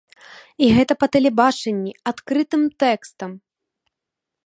[0.67, 3.31] І гэта па тэлебачанні, адкрытым тэкстам!